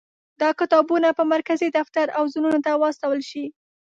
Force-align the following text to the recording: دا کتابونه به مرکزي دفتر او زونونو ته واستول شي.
دا 0.41 0.49
کتابونه 0.59 1.09
به 1.17 1.23
مرکزي 1.33 1.67
دفتر 1.77 2.07
او 2.17 2.23
زونونو 2.33 2.59
ته 2.65 2.71
واستول 2.81 3.19
شي. 3.29 3.45